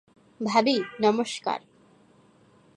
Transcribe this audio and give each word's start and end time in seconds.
ভাবি, 0.39 0.77
নমষ্কার। 1.01 1.59